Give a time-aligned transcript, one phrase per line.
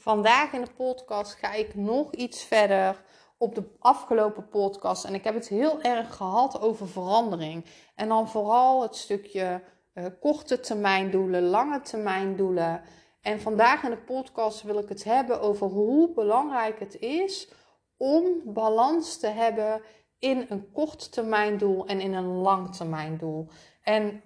[0.00, 3.02] Vandaag in de podcast ga ik nog iets verder
[3.38, 5.04] op de afgelopen podcast.
[5.04, 7.64] En ik heb het heel erg gehad over verandering.
[7.94, 9.62] En dan vooral het stukje
[9.94, 12.82] uh, korte termijn doelen, lange termijn doelen.
[13.20, 17.52] En vandaag in de podcast wil ik het hebben over hoe belangrijk het is
[17.96, 19.82] om balans te hebben
[20.18, 23.48] in een kort termijn doel en in een lang termijn doel.
[23.82, 24.22] En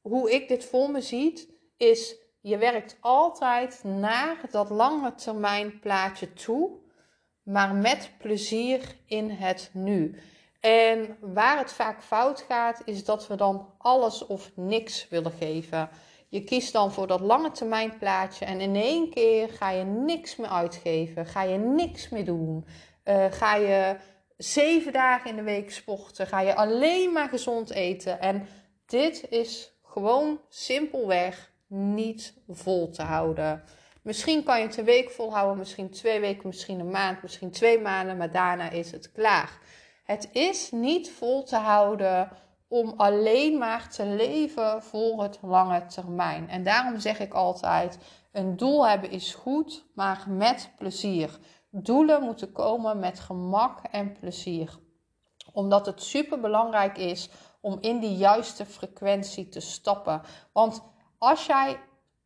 [0.00, 6.32] hoe ik dit voor me zie, is je werkt altijd naar dat lange termijn plaatje
[6.32, 6.70] toe,
[7.42, 10.18] maar met plezier in het nu.
[10.60, 15.88] En waar het vaak fout gaat, is dat we dan alles of niks willen geven.
[16.28, 20.36] Je kiest dan voor dat lange termijn plaatje en in één keer ga je niks
[20.36, 22.66] meer uitgeven, ga je niks meer doen.
[23.04, 23.96] Uh, ga je
[24.36, 28.20] zeven dagen in de week sporten, ga je alleen maar gezond eten.
[28.20, 28.46] En
[28.86, 33.62] dit is gewoon simpelweg niet vol te houden.
[34.02, 37.80] Misschien kan je het een week volhouden, misschien twee weken, misschien een maand, misschien twee
[37.80, 39.58] maanden, maar daarna is het klaar.
[40.04, 42.30] Het is niet vol te houden
[42.68, 46.48] om alleen maar te leven voor het lange termijn.
[46.48, 47.98] En daarom zeg ik altijd:
[48.32, 51.38] een doel hebben is goed, maar met plezier.
[51.70, 54.78] Doelen moeten komen met gemak en plezier.
[55.52, 60.20] Omdat het super belangrijk is om in die juiste frequentie te stappen.
[60.52, 60.91] Want
[61.22, 61.80] als jij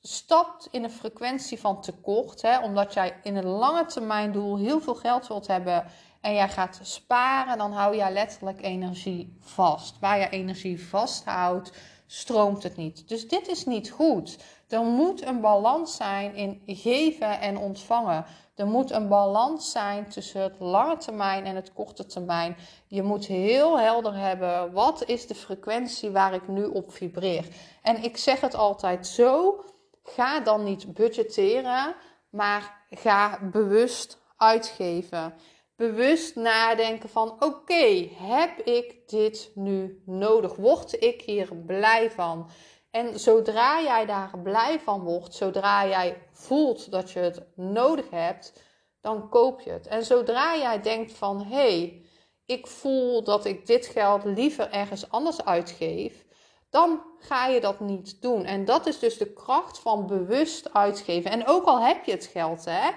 [0.00, 4.80] stapt in een frequentie van tekort, hè, omdat jij in een lange termijn doel heel
[4.80, 5.84] veel geld wilt hebben
[6.20, 9.98] en jij gaat sparen, dan hou je letterlijk energie vast.
[9.98, 11.72] Waar je energie vasthoudt,
[12.06, 13.08] stroomt het niet.
[13.08, 14.38] Dus dit is niet goed.
[14.68, 18.24] Er moet een balans zijn in geven en ontvangen.
[18.54, 22.56] Er moet een balans zijn tussen het lange termijn en het korte termijn.
[22.86, 27.46] Je moet heel helder hebben wat is de frequentie waar ik nu op vibreer.
[27.82, 29.60] En ik zeg het altijd zo:
[30.02, 31.94] ga dan niet budgetteren,
[32.30, 35.34] maar ga bewust uitgeven.
[35.76, 40.56] Bewust nadenken van oké, heb ik dit nu nodig?
[40.56, 42.50] Word ik hier blij van?
[42.90, 48.62] En zodra jij daar blij van wordt, zodra jij voelt dat je het nodig hebt,
[49.00, 49.86] dan koop je het.
[49.86, 52.04] En zodra jij denkt van hé, hey,
[52.46, 56.26] ik voel dat ik dit geld liever ergens anders uitgeef,
[56.70, 58.44] dan ga je dat niet doen.
[58.44, 61.30] En dat is dus de kracht van bewust uitgeven.
[61.30, 62.90] En ook al heb je het geld, hè,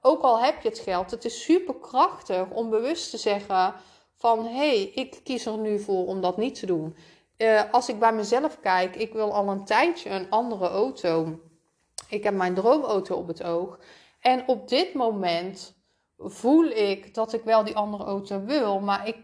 [0.00, 3.74] ook al heb je het geld, het is super krachtig om bewust te zeggen
[4.16, 6.96] van hé, hey, ik kies er nu voor om dat niet te doen.
[7.38, 11.40] Uh, als ik bij mezelf kijk, ik wil al een tijdje een andere auto.
[12.08, 13.78] Ik heb mijn droomauto op het oog.
[14.20, 15.74] En op dit moment
[16.18, 19.16] voel ik dat ik wel die andere auto wil, maar ik,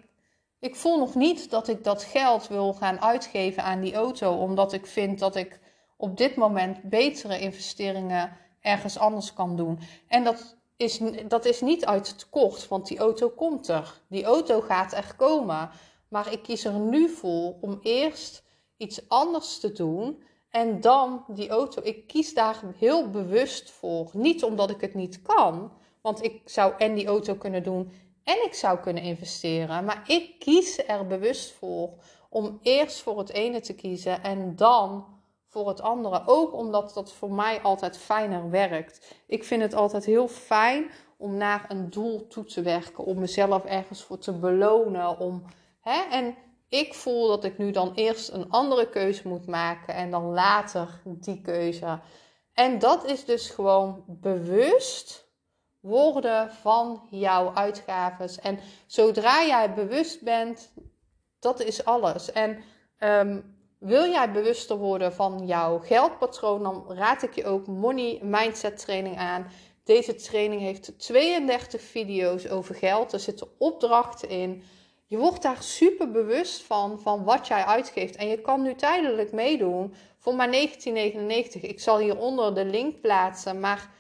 [0.58, 4.72] ik voel nog niet dat ik dat geld wil gaan uitgeven aan die auto, omdat
[4.72, 5.60] ik vind dat ik
[5.96, 9.78] op dit moment betere investeringen ergens anders kan doen.
[10.08, 14.00] En dat is, dat is niet uit tekort, want die auto komt er.
[14.08, 15.70] Die auto gaat er komen.
[16.08, 18.44] Maar ik kies er nu voor om eerst
[18.76, 21.82] iets anders te doen en dan die auto.
[21.84, 24.10] Ik kies daar heel bewust voor.
[24.12, 27.92] Niet omdat ik het niet kan, want ik zou en die auto kunnen doen
[28.24, 29.84] en ik zou kunnen investeren.
[29.84, 31.90] Maar ik kies er bewust voor
[32.28, 35.04] om eerst voor het ene te kiezen en dan
[35.46, 36.22] voor het andere.
[36.26, 39.14] Ook omdat dat voor mij altijd fijner werkt.
[39.26, 43.64] Ik vind het altijd heel fijn om naar een doel toe te werken, om mezelf
[43.64, 45.42] ergens voor te belonen, om
[46.10, 46.36] En
[46.68, 51.00] ik voel dat ik nu dan eerst een andere keuze moet maken en dan later
[51.04, 52.00] die keuze.
[52.52, 55.26] En dat is dus gewoon bewust
[55.80, 58.28] worden van jouw uitgaven.
[58.42, 60.72] En zodra jij bewust bent,
[61.38, 62.32] dat is alles.
[62.32, 62.58] En
[62.98, 68.78] um, wil jij bewuster worden van jouw geldpatroon, dan raad ik je ook Money Mindset
[68.78, 69.46] Training aan.
[69.84, 73.12] Deze training heeft 32 video's over geld.
[73.12, 74.62] Er zitten opdrachten in.
[75.08, 78.16] Je wordt daar super bewust van, van wat jij uitgeeft.
[78.16, 80.52] En je kan nu tijdelijk meedoen voor maar 19,99.
[81.60, 83.60] Ik zal hieronder de link plaatsen.
[83.60, 83.90] Maar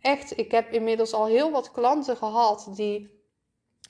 [0.00, 3.22] echt, ik heb inmiddels al heel wat klanten gehad die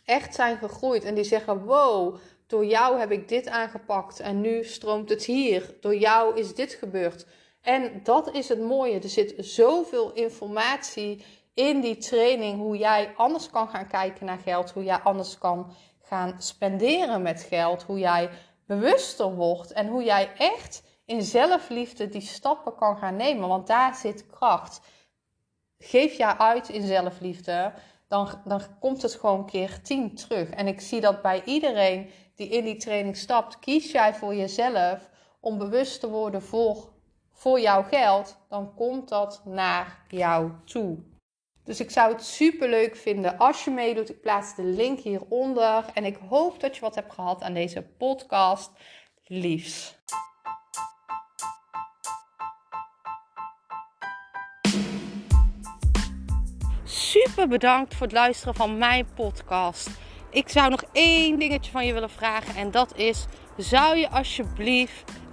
[0.05, 1.05] echt zijn gegroeid.
[1.05, 2.17] En die zeggen, wow,
[2.47, 4.21] door jou heb ik dit aangepakt.
[4.21, 5.77] En nu stroomt het hier.
[5.81, 7.27] Door jou is dit gebeurd.
[7.61, 9.01] En dat is het mooie.
[9.01, 11.25] Er zit zoveel informatie
[11.55, 15.75] in die training hoe jij anders kan gaan kijken naar geld, hoe jij anders kan
[16.09, 18.31] gaan spenderen met geld, hoe jij
[18.67, 23.95] bewuster wordt en hoe jij echt in zelfliefde die stappen kan gaan nemen, want daar
[23.95, 24.81] zit kracht.
[25.79, 27.73] Geef jij uit in zelfliefde,
[28.09, 30.51] dan, dan komt het gewoon keer tien terug.
[30.51, 35.11] En ik zie dat bij iedereen die in die training stapt, kies jij voor jezelf
[35.41, 36.89] om bewust te worden voor,
[37.33, 40.99] voor jouw geld, dan komt dat naar jou toe.
[41.69, 44.11] Dus ik zou het super leuk vinden als je meedoet.
[44.11, 45.85] Ik plaats de link hieronder.
[45.95, 48.71] En ik hoop dat je wat hebt gehad aan deze podcast.
[49.27, 49.99] Liefs.
[56.85, 59.91] Super bedankt voor het luisteren van mijn podcast.
[60.31, 62.55] Ik zou nog één dingetje van je willen vragen.
[62.55, 63.27] En dat is:
[63.57, 65.13] zou je alsjeblieft